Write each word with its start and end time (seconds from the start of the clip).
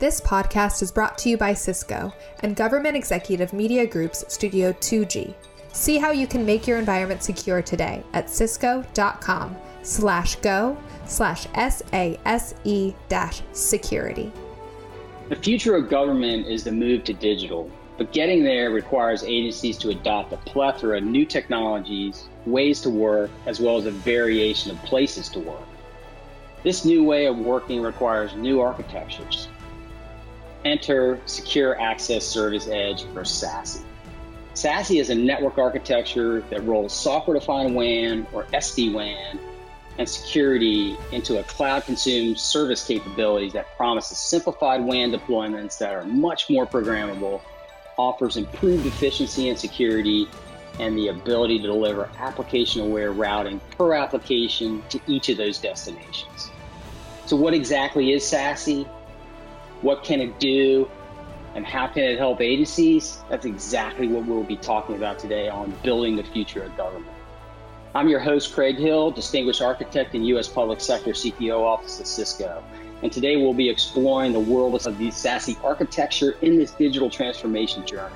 This 0.00 0.18
podcast 0.18 0.80
is 0.80 0.90
brought 0.90 1.18
to 1.18 1.28
you 1.28 1.36
by 1.36 1.52
Cisco 1.52 2.10
and 2.42 2.56
Government 2.56 2.96
Executive 2.96 3.52
Media 3.52 3.86
Group's 3.86 4.24
Studio 4.32 4.72
2G. 4.72 5.34
See 5.74 5.98
how 5.98 6.10
you 6.10 6.26
can 6.26 6.46
make 6.46 6.66
your 6.66 6.78
environment 6.78 7.22
secure 7.22 7.60
today 7.60 8.02
at 8.14 8.30
cisco.com 8.30 9.54
slash 9.82 10.36
go 10.36 10.78
slash 11.04 11.46
SASE 11.48 12.94
dash 13.10 13.42
security. 13.52 14.32
The 15.28 15.36
future 15.36 15.76
of 15.76 15.90
government 15.90 16.46
is 16.46 16.64
the 16.64 16.72
move 16.72 17.04
to 17.04 17.12
digital, 17.12 17.70
but 17.98 18.10
getting 18.10 18.42
there 18.42 18.70
requires 18.70 19.22
agencies 19.22 19.76
to 19.76 19.90
adopt 19.90 20.32
a 20.32 20.38
plethora 20.38 20.96
of 20.96 21.04
new 21.04 21.26
technologies, 21.26 22.30
ways 22.46 22.80
to 22.80 22.88
work, 22.88 23.30
as 23.44 23.60
well 23.60 23.76
as 23.76 23.84
a 23.84 23.90
variation 23.90 24.70
of 24.70 24.82
places 24.82 25.28
to 25.28 25.40
work. 25.40 25.68
This 26.64 26.86
new 26.86 27.04
way 27.04 27.26
of 27.26 27.36
working 27.36 27.82
requires 27.82 28.34
new 28.34 28.62
architectures, 28.62 29.48
Enter 30.64 31.20
Secure 31.26 31.80
Access 31.80 32.26
Service 32.26 32.68
Edge 32.68 33.04
or 33.14 33.22
SASE. 33.22 33.82
SASE 34.54 35.00
is 35.00 35.10
a 35.10 35.14
network 35.14 35.58
architecture 35.58 36.42
that 36.50 36.62
rolls 36.64 36.92
software 36.92 37.38
defined 37.38 37.74
WAN 37.74 38.26
or 38.32 38.44
SD 38.52 38.92
WAN 38.92 39.38
and 39.98 40.08
security 40.08 40.96
into 41.12 41.38
a 41.38 41.42
cloud 41.44 41.84
consumed 41.84 42.38
service 42.38 42.86
capabilities 42.86 43.52
that 43.52 43.66
promises 43.76 44.18
simplified 44.18 44.82
WAN 44.82 45.12
deployments 45.12 45.78
that 45.78 45.94
are 45.94 46.04
much 46.04 46.50
more 46.50 46.66
programmable, 46.66 47.40
offers 47.96 48.36
improved 48.36 48.86
efficiency 48.86 49.48
and 49.48 49.58
security, 49.58 50.26
and 50.78 50.96
the 50.96 51.08
ability 51.08 51.58
to 51.58 51.66
deliver 51.66 52.10
application 52.18 52.82
aware 52.82 53.12
routing 53.12 53.60
per 53.76 53.94
application 53.94 54.82
to 54.88 55.00
each 55.06 55.28
of 55.28 55.36
those 55.36 55.58
destinations. 55.58 56.50
So, 57.26 57.36
what 57.36 57.54
exactly 57.54 58.12
is 58.12 58.24
SASE? 58.24 58.88
What 59.82 60.04
can 60.04 60.20
it 60.20 60.38
do? 60.38 60.90
And 61.54 61.66
how 61.66 61.86
can 61.86 62.04
it 62.04 62.18
help 62.18 62.40
agencies? 62.40 63.18
That's 63.28 63.46
exactly 63.46 64.08
what 64.08 64.26
we'll 64.26 64.44
be 64.44 64.56
talking 64.56 64.94
about 64.94 65.18
today 65.18 65.48
on 65.48 65.72
building 65.82 66.16
the 66.16 66.22
future 66.22 66.62
of 66.62 66.76
government. 66.76 67.12
I'm 67.94 68.08
your 68.08 68.20
host, 68.20 68.54
Craig 68.54 68.76
Hill, 68.76 69.10
Distinguished 69.10 69.62
Architect 69.62 70.14
in 70.14 70.22
U.S. 70.24 70.46
Public 70.46 70.80
Sector 70.80 71.10
CTO 71.10 71.60
Office 71.60 71.98
at 71.98 72.06
Cisco. 72.06 72.62
And 73.02 73.10
today 73.10 73.36
we'll 73.36 73.54
be 73.54 73.68
exploring 73.68 74.32
the 74.32 74.40
world 74.40 74.74
of 74.86 74.98
the 74.98 75.08
SASE 75.08 75.62
architecture 75.64 76.36
in 76.42 76.56
this 76.56 76.70
digital 76.72 77.10
transformation 77.10 77.84
journey. 77.86 78.14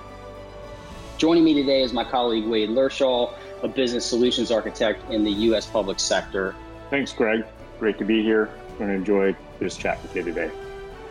Joining 1.16 1.42
me 1.44 1.54
today 1.54 1.82
is 1.82 1.92
my 1.92 2.04
colleague 2.04 2.46
Wade 2.46 2.70
Lershaw, 2.70 3.34
a 3.62 3.68
business 3.68 4.04
solutions 4.04 4.50
architect 4.50 5.10
in 5.10 5.24
the 5.24 5.30
U.S. 5.30 5.66
public 5.66 5.98
sector. 5.98 6.54
Thanks, 6.90 7.12
Greg. 7.12 7.44
Great 7.80 7.98
to 7.98 8.04
be 8.04 8.22
here. 8.22 8.50
I'm 8.72 8.78
going 8.78 8.90
to 8.90 8.96
enjoy 8.96 9.36
this 9.58 9.76
chat 9.76 10.00
with 10.02 10.14
you 10.14 10.22
today. 10.22 10.50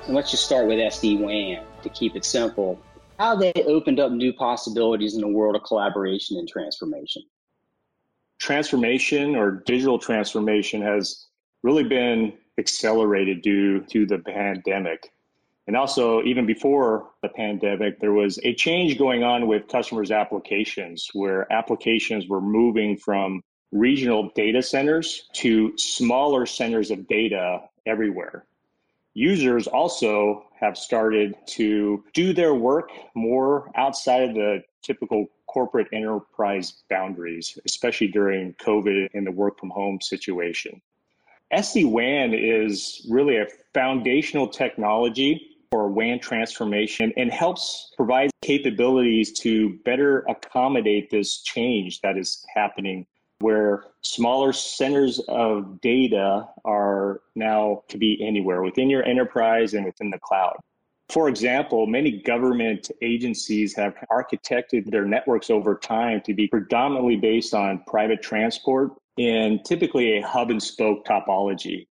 And 0.05 0.15
let's 0.15 0.31
just 0.31 0.43
start 0.43 0.67
with 0.67 0.79
SD 0.79 1.19
WAN 1.19 1.63
to 1.81 1.89
keep 1.89 2.17
it 2.17 2.25
simple. 2.25 2.77
How 3.17 3.35
they 3.35 3.53
opened 3.53 4.01
up 4.01 4.11
new 4.11 4.33
possibilities 4.33 5.15
in 5.15 5.21
the 5.21 5.29
world 5.29 5.55
of 5.55 5.63
collaboration 5.63 6.37
and 6.37 6.47
transformation. 6.47 7.23
Transformation 8.37 9.37
or 9.37 9.63
digital 9.65 9.97
transformation 9.97 10.81
has 10.81 11.27
really 11.61 11.85
been 11.85 12.33
accelerated 12.57 13.41
due 13.43 13.79
to 13.91 14.05
the 14.05 14.19
pandemic. 14.19 15.13
And 15.67 15.77
also, 15.77 16.21
even 16.23 16.45
before 16.45 17.07
the 17.21 17.29
pandemic, 17.29 18.01
there 18.01 18.11
was 18.11 18.37
a 18.43 18.53
change 18.55 18.97
going 18.97 19.23
on 19.23 19.47
with 19.47 19.69
customers' 19.69 20.11
applications 20.11 21.09
where 21.13 21.51
applications 21.53 22.27
were 22.27 22.41
moving 22.41 22.97
from 22.97 23.41
regional 23.71 24.31
data 24.35 24.61
centers 24.61 25.29
to 25.35 25.73
smaller 25.77 26.45
centers 26.45 26.91
of 26.91 27.07
data 27.07 27.61
everywhere 27.85 28.45
users 29.13 29.67
also 29.67 30.45
have 30.59 30.77
started 30.77 31.35
to 31.45 32.03
do 32.13 32.33
their 32.33 32.53
work 32.53 32.89
more 33.15 33.71
outside 33.75 34.29
of 34.29 34.35
the 34.35 34.63
typical 34.81 35.27
corporate 35.47 35.87
enterprise 35.93 36.83
boundaries, 36.89 37.57
especially 37.65 38.07
during 38.07 38.53
COVID 38.55 39.09
and 39.13 39.25
the 39.25 39.31
work 39.31 39.59
from 39.59 39.69
home 39.69 40.01
situation. 40.01 40.81
SD 41.53 41.89
WAN 41.89 42.33
is 42.33 43.05
really 43.09 43.37
a 43.37 43.45
foundational 43.73 44.47
technology 44.47 45.57
for 45.71 45.87
WAN 45.87 46.19
transformation 46.19 47.13
and 47.17 47.31
helps 47.31 47.91
provide 47.95 48.31
capabilities 48.41 49.31
to 49.39 49.77
better 49.85 50.19
accommodate 50.21 51.09
this 51.11 51.41
change 51.41 52.01
that 52.01 52.17
is 52.17 52.43
happening 52.53 53.05
where 53.39 53.85
smaller 54.01 54.53
centers 54.53 55.19
of 55.27 55.81
data 55.81 56.47
are 56.65 57.21
now 57.35 57.83
to 57.89 57.97
be 57.97 58.25
anywhere 58.25 58.61
within 58.61 58.89
your 58.89 59.03
enterprise 59.03 59.73
and 59.73 59.85
within 59.85 60.09
the 60.09 60.19
cloud. 60.19 60.55
For 61.09 61.29
example, 61.29 61.85
many 61.85 62.21
government 62.21 62.89
agencies 63.01 63.75
have 63.75 63.95
architected 64.09 64.89
their 64.89 65.05
networks 65.05 65.49
over 65.49 65.75
time 65.75 66.21
to 66.21 66.33
be 66.33 66.47
predominantly 66.47 67.17
based 67.17 67.53
on 67.53 67.83
private 67.85 68.21
transport 68.21 68.91
and 69.17 69.63
typically 69.65 70.17
a 70.17 70.25
hub 70.25 70.49
and 70.49 70.61
spoke 70.61 71.05
topology. 71.05 71.85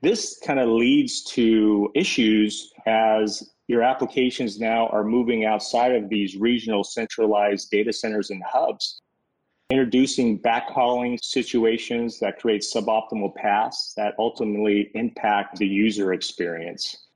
This 0.00 0.38
kind 0.44 0.58
of 0.58 0.68
leads 0.68 1.22
to 1.24 1.90
issues 1.94 2.72
as 2.86 3.52
your 3.68 3.82
applications 3.82 4.58
now 4.58 4.86
are 4.88 5.04
moving 5.04 5.44
outside 5.44 5.92
of 5.94 6.08
these 6.08 6.36
regional 6.36 6.84
centralized 6.84 7.70
data 7.70 7.92
centers 7.92 8.30
and 8.30 8.42
hubs 8.44 9.02
introducing 9.70 10.38
backhauling 10.38 11.18
situations 11.22 12.20
that 12.20 12.38
create 12.38 12.62
suboptimal 12.62 13.34
paths 13.34 13.94
that 13.96 14.14
ultimately 14.18 14.90
impact 14.94 15.58
the 15.58 15.66
user 15.66 16.12
experience. 16.12 17.08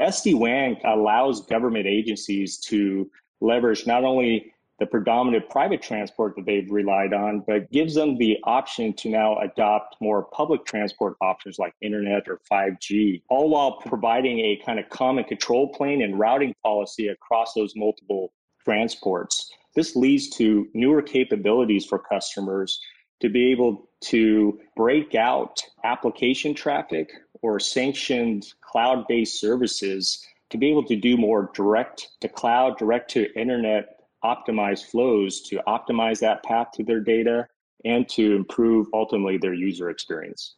SD-WAN 0.00 0.78
allows 0.84 1.46
government 1.46 1.86
agencies 1.86 2.58
to 2.58 3.10
leverage 3.40 3.86
not 3.86 4.04
only 4.04 4.52
the 4.78 4.86
predominant 4.86 5.48
private 5.48 5.80
transport 5.80 6.34
that 6.36 6.44
they've 6.44 6.70
relied 6.70 7.14
on, 7.14 7.42
but 7.46 7.70
gives 7.70 7.94
them 7.94 8.18
the 8.18 8.36
option 8.44 8.92
to 8.92 9.08
now 9.08 9.38
adopt 9.38 9.96
more 10.02 10.24
public 10.24 10.66
transport 10.66 11.16
options 11.22 11.58
like 11.58 11.72
internet 11.80 12.28
or 12.28 12.40
5G, 12.50 13.22
all 13.30 13.48
while 13.48 13.78
providing 13.78 14.38
a 14.40 14.60
kind 14.66 14.78
of 14.78 14.86
common 14.90 15.24
control 15.24 15.72
plane 15.72 16.02
and 16.02 16.18
routing 16.18 16.54
policy 16.62 17.08
across 17.08 17.54
those 17.54 17.74
multiple 17.74 18.34
transports. 18.64 19.50
This 19.76 19.94
leads 19.94 20.30
to 20.30 20.68
newer 20.74 21.02
capabilities 21.02 21.84
for 21.84 21.98
customers 21.98 22.80
to 23.20 23.28
be 23.28 23.52
able 23.52 23.88
to 24.04 24.58
break 24.74 25.14
out 25.14 25.62
application 25.84 26.54
traffic 26.54 27.10
or 27.42 27.60
sanctioned 27.60 28.52
cloud 28.62 29.06
based 29.06 29.38
services 29.38 30.26
to 30.50 30.58
be 30.58 30.70
able 30.70 30.84
to 30.86 30.96
do 30.96 31.16
more 31.16 31.50
direct 31.54 32.08
to 32.20 32.28
cloud, 32.28 32.78
direct 32.78 33.10
to 33.12 33.32
internet 33.38 34.00
optimized 34.24 34.86
flows 34.86 35.42
to 35.42 35.60
optimize 35.68 36.20
that 36.20 36.42
path 36.42 36.68
to 36.74 36.82
their 36.82 37.00
data 37.00 37.46
and 37.84 38.08
to 38.08 38.34
improve 38.34 38.86
ultimately 38.94 39.36
their 39.36 39.54
user 39.54 39.90
experience. 39.90 40.54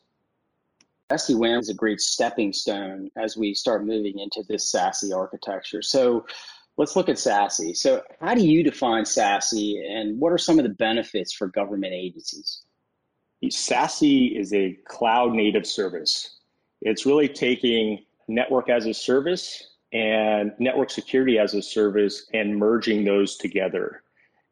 SD-WAN 1.10 1.58
is 1.58 1.70
a 1.70 1.74
great 1.74 2.00
stepping 2.00 2.52
stone 2.52 3.10
as 3.16 3.36
we 3.36 3.54
start 3.54 3.84
moving 3.84 4.18
into 4.18 4.44
this 4.46 4.70
SASE 4.70 5.14
architecture. 5.14 5.82
So 5.82 6.26
let's 6.78 6.96
look 6.96 7.08
at 7.10 7.16
SASE. 7.16 7.76
So, 7.76 8.02
how 8.20 8.34
do 8.34 8.46
you 8.46 8.62
define 8.62 9.04
SASE, 9.04 9.84
and 9.86 10.18
what 10.18 10.32
are 10.32 10.38
some 10.38 10.58
of 10.58 10.62
the 10.62 10.70
benefits 10.70 11.34
for 11.34 11.48
government 11.48 11.92
agencies? 11.92 12.62
SASE 13.44 14.38
is 14.38 14.54
a 14.54 14.78
cloud 14.86 15.34
native 15.34 15.66
service. 15.66 16.38
It's 16.80 17.04
really 17.04 17.28
taking 17.28 18.04
network 18.28 18.70
as 18.70 18.86
a 18.86 18.94
service 18.94 19.74
and 19.92 20.52
network 20.58 20.90
security 20.90 21.38
as 21.38 21.54
a 21.54 21.62
service 21.62 22.26
and 22.32 22.56
merging 22.56 23.04
those 23.04 23.36
together. 23.36 24.02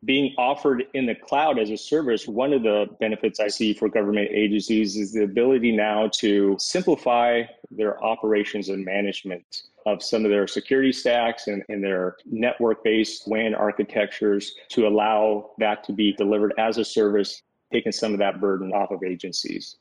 Being 0.04 0.34
offered 0.38 0.84
in 0.94 1.06
the 1.06 1.14
cloud 1.14 1.58
as 1.58 1.70
a 1.70 1.76
service, 1.76 2.28
one 2.28 2.52
of 2.52 2.62
the 2.62 2.86
benefits 3.00 3.40
I 3.40 3.48
see 3.48 3.72
for 3.72 3.88
government 3.88 4.28
agencies 4.30 4.96
is 4.96 5.12
the 5.12 5.24
ability 5.24 5.72
now 5.72 6.08
to 6.14 6.56
simplify 6.58 7.42
their 7.70 8.02
operations 8.02 8.68
and 8.68 8.84
management 8.84 9.62
of 9.86 10.02
some 10.02 10.24
of 10.24 10.30
their 10.30 10.48
security 10.48 10.92
stacks 10.92 11.46
and, 11.46 11.62
and 11.68 11.82
their 11.82 12.16
network 12.26 12.82
based 12.82 13.26
WAN 13.26 13.54
architectures 13.54 14.54
to 14.68 14.86
allow 14.86 15.52
that 15.58 15.84
to 15.84 15.92
be 15.92 16.12
delivered 16.12 16.52
as 16.58 16.76
a 16.76 16.84
service, 16.84 17.42
taking 17.72 17.92
some 17.92 18.12
of 18.12 18.18
that 18.18 18.40
burden 18.40 18.72
off 18.72 18.90
of 18.90 19.02
agencies. 19.04 19.76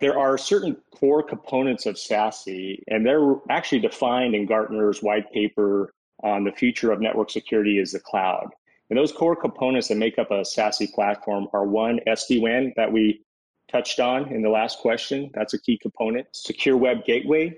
There 0.00 0.18
are 0.18 0.36
certain 0.36 0.76
core 0.90 1.22
components 1.22 1.86
of 1.86 1.94
SASE, 1.94 2.82
and 2.88 3.06
they're 3.06 3.36
actually 3.48 3.80
defined 3.80 4.34
in 4.34 4.46
Gartner's 4.46 5.02
white 5.02 5.30
paper 5.32 5.94
on 6.24 6.44
the 6.44 6.52
future 6.52 6.90
of 6.90 7.00
network 7.00 7.30
security 7.30 7.78
is 7.78 7.92
the 7.92 8.00
cloud. 8.00 8.48
And 8.88 8.98
those 8.98 9.12
core 9.12 9.36
components 9.36 9.88
that 9.88 9.96
make 9.96 10.18
up 10.18 10.30
a 10.32 10.40
SASE 10.40 10.92
platform 10.92 11.46
are 11.52 11.64
one, 11.64 12.00
SD-WAN 12.08 12.72
that 12.76 12.90
we 12.90 13.22
touched 13.70 14.00
on 14.00 14.32
in 14.32 14.42
the 14.42 14.48
last 14.48 14.80
question. 14.80 15.30
That's 15.34 15.54
a 15.54 15.60
key 15.60 15.78
component. 15.78 16.26
Secure 16.32 16.76
Web 16.76 17.04
Gateway, 17.04 17.56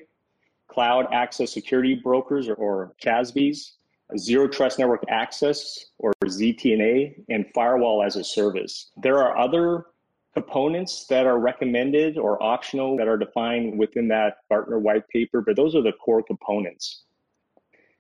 Cloud 0.72 1.06
Access 1.12 1.52
Security 1.52 1.94
Brokers 1.94 2.48
or, 2.48 2.54
or 2.54 2.94
CASBs, 3.02 3.72
Zero 4.16 4.48
Trust 4.48 4.78
Network 4.78 5.04
Access 5.08 5.86
or 5.98 6.12
ZTNA, 6.24 7.24
and 7.28 7.46
Firewall 7.54 8.02
as 8.02 8.16
a 8.16 8.24
Service. 8.24 8.90
There 8.96 9.19
are 9.19 9.36
other 9.36 9.86
components 10.34 11.06
that 11.08 11.26
are 11.26 11.38
recommended 11.38 12.16
or 12.16 12.42
optional 12.42 12.96
that 12.96 13.08
are 13.08 13.19
defined 13.19 13.78
within 13.78 14.08
that 14.08 14.38
Gartner 14.48 14.78
white 14.78 15.06
paper, 15.08 15.42
but 15.42 15.56
those 15.56 15.74
are 15.74 15.82
the 15.82 15.92
core 15.92 16.22
components. 16.22 17.02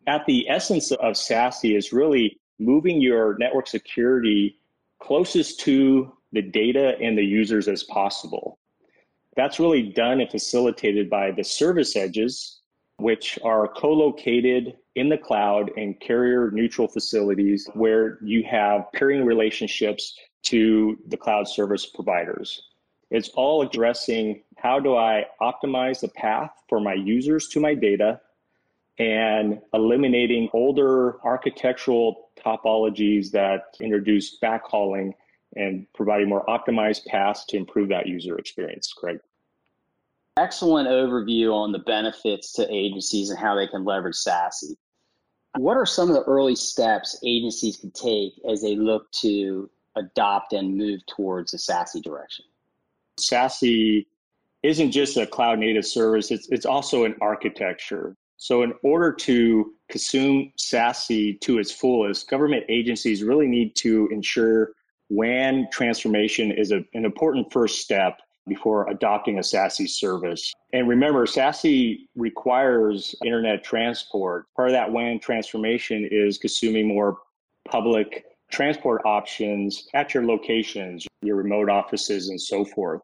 At 0.06 0.24
the 0.26 0.48
essence 0.48 0.90
of 0.92 1.14
SASE 1.14 1.76
is 1.76 1.92
really 1.92 2.40
moving 2.58 3.00
your 3.00 3.36
network 3.38 3.66
security 3.66 4.58
closest 4.98 5.60
to 5.60 6.12
the 6.32 6.42
data 6.42 6.96
and 7.00 7.18
the 7.18 7.24
users 7.24 7.68
as 7.68 7.82
possible. 7.84 8.58
That's 9.36 9.60
really 9.60 9.82
done 9.82 10.20
and 10.20 10.30
facilitated 10.30 11.10
by 11.10 11.30
the 11.32 11.44
service 11.44 11.96
edges, 11.96 12.61
which 12.98 13.38
are 13.44 13.68
co 13.68 13.92
located 13.92 14.76
in 14.94 15.08
the 15.08 15.18
cloud 15.18 15.70
in 15.76 15.94
carrier 15.94 16.50
neutral 16.50 16.88
facilities 16.88 17.68
where 17.74 18.18
you 18.22 18.44
have 18.44 18.90
peering 18.92 19.24
relationships 19.24 20.16
to 20.42 20.98
the 21.08 21.16
cloud 21.16 21.48
service 21.48 21.86
providers. 21.86 22.62
It's 23.10 23.28
all 23.30 23.62
addressing 23.62 24.42
how 24.56 24.80
do 24.80 24.96
I 24.96 25.26
optimize 25.40 26.00
the 26.00 26.08
path 26.08 26.50
for 26.68 26.80
my 26.80 26.94
users 26.94 27.48
to 27.48 27.60
my 27.60 27.74
data 27.74 28.20
and 28.98 29.60
eliminating 29.74 30.48
older 30.52 31.20
architectural 31.24 32.28
topologies 32.38 33.30
that 33.32 33.76
introduce 33.80 34.38
backhauling 34.38 35.12
and 35.56 35.86
providing 35.94 36.28
more 36.28 36.44
optimized 36.46 37.04
paths 37.06 37.44
to 37.46 37.56
improve 37.56 37.88
that 37.88 38.06
user 38.06 38.38
experience. 38.38 38.92
Craig. 38.92 39.18
Excellent 40.38 40.88
overview 40.88 41.52
on 41.52 41.72
the 41.72 41.78
benefits 41.80 42.52
to 42.54 42.66
agencies 42.72 43.28
and 43.28 43.38
how 43.38 43.54
they 43.54 43.66
can 43.66 43.84
leverage 43.84 44.16
SASE. 44.16 44.76
What 45.58 45.76
are 45.76 45.84
some 45.84 46.08
of 46.08 46.14
the 46.14 46.22
early 46.22 46.56
steps 46.56 47.20
agencies 47.22 47.76
can 47.76 47.90
take 47.90 48.32
as 48.48 48.62
they 48.62 48.74
look 48.74 49.10
to 49.20 49.68
adopt 49.96 50.54
and 50.54 50.76
move 50.76 51.04
towards 51.06 51.52
the 51.52 51.58
SASE 51.58 52.02
direction? 52.02 52.46
SASE 53.20 54.06
isn't 54.62 54.92
just 54.92 55.18
a 55.18 55.26
cloud 55.26 55.58
native 55.58 55.84
service, 55.84 56.30
it's, 56.30 56.48
it's 56.48 56.64
also 56.64 57.04
an 57.04 57.14
architecture. 57.20 58.16
So, 58.38 58.62
in 58.62 58.72
order 58.82 59.12
to 59.12 59.74
consume 59.90 60.50
SASE 60.58 61.40
to 61.42 61.58
its 61.58 61.70
fullest, 61.70 62.30
government 62.30 62.64
agencies 62.70 63.22
really 63.22 63.46
need 63.46 63.76
to 63.76 64.08
ensure 64.10 64.72
WAN 65.10 65.68
transformation 65.70 66.50
is 66.50 66.72
a, 66.72 66.82
an 66.94 67.04
important 67.04 67.52
first 67.52 67.80
step 67.80 68.21
before 68.48 68.88
adopting 68.88 69.38
a 69.38 69.42
SASE 69.42 69.88
service. 69.88 70.52
And 70.72 70.88
remember, 70.88 71.26
SASE 71.26 72.06
requires 72.16 73.14
internet 73.24 73.62
transport. 73.62 74.46
Part 74.56 74.68
of 74.68 74.72
that 74.72 74.90
WAN 74.90 75.20
transformation 75.20 76.08
is 76.10 76.38
consuming 76.38 76.88
more 76.88 77.18
public 77.68 78.24
transport 78.50 79.02
options 79.04 79.88
at 79.94 80.12
your 80.12 80.24
locations, 80.24 81.06
your 81.22 81.36
remote 81.36 81.70
offices, 81.70 82.28
and 82.28 82.40
so 82.40 82.64
forth. 82.64 83.00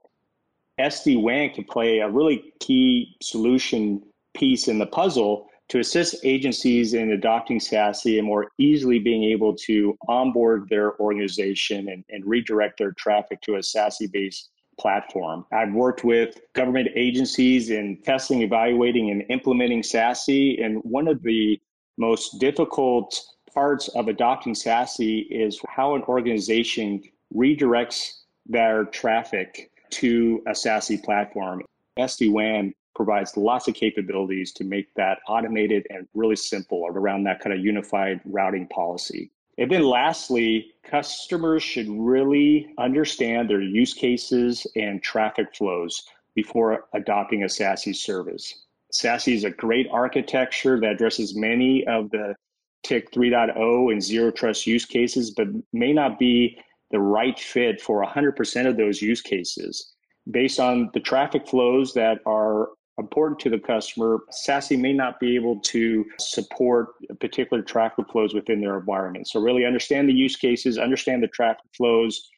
SD 0.79 1.21
WAN 1.23 1.51
can 1.51 1.65
play 1.65 1.99
a 1.99 2.09
really 2.09 2.53
key 2.61 3.17
solution 3.23 4.03
piece 4.35 4.69
in 4.69 4.79
the 4.79 4.87
puzzle 4.87 5.49
to 5.69 5.81
assist 5.81 6.17
agencies 6.25 6.95
in 6.95 7.13
adopting 7.13 7.59
SASE 7.59 8.19
and 8.19 8.27
more 8.27 8.51
easily 8.59 8.99
being 8.99 9.25
able 9.25 9.55
to 9.55 9.97
onboard 10.09 10.69
their 10.69 10.99
organization 10.99 11.89
and, 11.89 12.05
and 12.09 12.25
redirect 12.25 12.79
their 12.79 12.93
traffic 12.93 13.41
to 13.43 13.57
a 13.57 13.59
SASE 13.59 14.11
based 14.11 14.51
platform. 14.79 15.45
I've 15.53 15.73
worked 15.73 16.05
with 16.05 16.41
government 16.55 16.89
agencies 16.95 17.71
in 17.71 17.99
testing, 18.03 18.43
evaluating, 18.43 19.11
and 19.11 19.25
implementing 19.29 19.83
SASE. 19.83 20.65
And 20.65 20.79
one 20.85 21.09
of 21.09 21.23
the 21.23 21.61
most 21.97 22.39
difficult 22.39 23.21
parts 23.53 23.89
of 23.89 24.09
adopting 24.09 24.55
SASE 24.55 25.27
is 25.31 25.61
how 25.69 25.95
an 25.95 26.03
organization 26.03 27.03
redirects 27.35 28.21
their 28.47 28.85
traffic 28.87 29.71
to 29.91 30.43
a 30.47 30.53
SASE 30.53 31.03
platform. 31.03 31.63
SD 31.99 32.31
WAN 32.31 32.75
provides 32.95 33.37
lots 33.37 33.69
of 33.69 33.75
capabilities 33.75 34.53
to 34.53 34.65
make 34.65 34.93
that 34.95 35.19
automated 35.29 35.87
and 35.91 36.09
really 36.15 36.37
simple 36.37 36.85
around 36.89 37.25
that 37.25 37.41
kind 37.41 37.57
of 37.57 37.65
unified 37.65 38.21
routing 38.25 38.67
policy. 38.69 39.31
And 39.59 39.71
then 39.71 39.83
lastly, 39.83 40.73
customers 40.85 41.65
should 41.65 41.89
really 41.89 42.73
understand 42.79 43.51
their 43.51 43.61
use 43.61 43.93
cases 43.93 44.67
and 44.77 45.03
traffic 45.03 45.55
flows 45.55 46.05
before 46.35 46.85
adopting 46.95 47.43
a 47.43 47.47
SASE 47.47 47.97
service. 47.97 48.67
SASE 48.93 49.35
is 49.35 49.45
a 49.45 49.51
great 49.51 49.89
architecture 49.91 50.81
that 50.81 50.93
addresses 50.93 51.37
many 51.37 51.85
of 51.89 52.11
the 52.11 52.37
TIC 52.85 53.11
3.0 53.13 53.93
and 53.93 54.03
zero 54.03 54.31
trust 54.31 54.67
use 54.67 54.85
cases, 54.85 55.33
but 55.33 55.49
may 55.73 55.93
not 55.93 56.19
be 56.19 56.57
the 56.93 57.01
right 57.01 57.39
fit 57.39 57.81
for 57.81 58.05
100% 58.05 58.67
of 58.67 58.77
those 58.77 59.03
use 59.03 59.21
cases. 59.21 59.93
Based 60.31 60.61
on 60.61 60.91
the 60.95 61.01
traffic 61.01 61.49
flows 61.49 61.93
that 61.95 62.21
are 62.25 62.69
important 62.99 63.39
to 63.41 63.51
the 63.51 63.59
customer, 63.59 64.19
SASE 64.31 64.79
may 64.79 64.93
not 64.93 65.21
be 65.21 65.35
able 65.35 65.61
to 65.61 66.05
support 66.19 66.89
particular 67.21 67.63
traffic 67.63 68.07
flows 68.11 68.35
within 68.35 68.61
their 68.61 68.79
environment. 68.79 69.29
So 69.29 69.41
really 69.41 69.65
understand 69.65 70.09
the 70.09 70.15
use 70.15 70.37
cases, 70.37 70.79
understand 70.79 71.23
the 71.23 71.29
traffic 71.29 71.65
flows, 71.77 72.29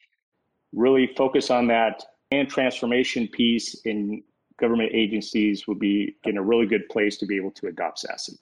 really 0.73 1.07
focus 1.17 1.49
on 1.49 1.67
that 1.67 2.03
WAN 2.31 2.47
transformation 2.47 3.27
piece 3.27 3.81
in 3.85 4.23
government 4.59 4.91
agencies 4.93 5.67
would 5.67 5.79
be 5.79 6.15
in 6.23 6.37
a 6.37 6.41
really 6.41 6.67
good 6.67 6.87
place 6.89 7.17
to 7.17 7.25
be 7.25 7.35
able 7.35 7.51
to 7.51 7.67
adopt 7.67 8.05
SASE. 8.05 8.37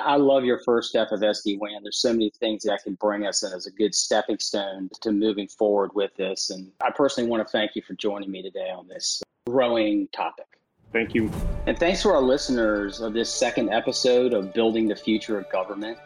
I 0.00 0.16
love 0.16 0.44
your 0.44 0.60
first 0.64 0.88
step 0.88 1.12
of 1.12 1.20
SD-WAN. 1.20 1.82
There's 1.82 2.00
so 2.00 2.12
many 2.12 2.30
things 2.40 2.64
that 2.64 2.82
can 2.82 2.94
bring 2.94 3.26
us 3.26 3.44
in 3.44 3.52
as 3.52 3.66
a 3.66 3.70
good 3.70 3.94
stepping 3.94 4.38
stone 4.38 4.90
to 5.02 5.12
moving 5.12 5.46
forward 5.46 5.90
with 5.94 6.14
this. 6.16 6.50
And 6.50 6.72
I 6.80 6.90
personally 6.90 7.30
want 7.30 7.46
to 7.46 7.50
thank 7.50 7.76
you 7.76 7.82
for 7.82 7.94
joining 7.94 8.30
me 8.30 8.42
today 8.42 8.70
on 8.70 8.88
this 8.88 9.22
growing 9.46 10.08
topic. 10.08 10.46
Thank 10.94 11.12
you. 11.12 11.28
And 11.66 11.76
thanks 11.76 12.02
to 12.02 12.08
our 12.10 12.22
listeners 12.22 13.00
of 13.00 13.14
this 13.14 13.28
second 13.28 13.70
episode 13.70 14.32
of 14.32 14.54
Building 14.54 14.86
the 14.86 14.94
Future 14.94 15.36
of 15.36 15.50
Government. 15.50 15.98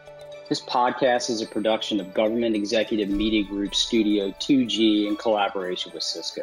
This 0.49 0.61
podcast 0.61 1.29
is 1.29 1.43
a 1.43 1.45
production 1.45 1.99
of 1.99 2.11
Government 2.11 2.55
Executive 2.55 3.07
Media 3.07 3.43
Group 3.43 3.75
Studio 3.75 4.31
2G 4.39 5.07
in 5.07 5.15
collaboration 5.15 5.91
with 5.93 6.01
Cisco. 6.01 6.41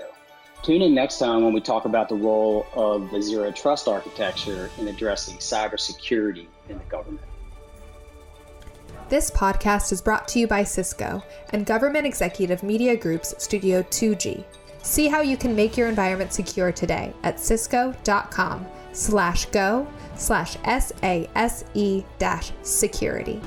Tune 0.63 0.81
in 0.81 0.95
next 0.95 1.19
time 1.19 1.43
when 1.43 1.53
we 1.55 1.61
talk 1.61 1.87
about 1.87 2.09
the 2.09 2.15
role 2.15 2.69
of 2.75 3.11
the 3.11 3.21
Zero 3.21 3.51
Trust 3.51 3.89
architecture 3.89 4.71
in 4.79 4.87
addressing 4.87 5.39
cybersecurity 5.39 6.47
in 6.69 6.79
the 6.79 6.85
government. 6.85 7.27
This 9.09 9.29
podcast 9.29 9.91
is 9.91 10.01
brought 10.01 10.29
to 10.29 10.39
you 10.39 10.47
by 10.47 10.63
Cisco 10.63 11.21
and 11.51 11.67
Government 11.67 12.07
Executive 12.07 12.63
Media 12.63 12.97
Group's 12.97 13.35
Studio 13.43 13.83
2G. 13.83 14.45
See 14.87 15.09
how 15.09 15.21
you 15.21 15.37
can 15.37 15.57
make 15.57 15.77
your 15.77 15.89
environment 15.89 16.33
secure 16.33 16.71
today 16.71 17.13
at 17.25 17.41
cisco.com 17.41 18.65
slash 18.93 19.47
go 19.47 19.85
slash 20.15 20.57
SASE 20.59 22.05
dash 22.19 22.53
security. 22.63 23.41